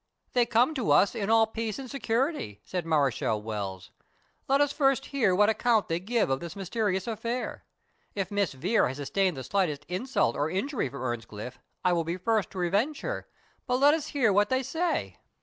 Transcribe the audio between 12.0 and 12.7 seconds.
be first to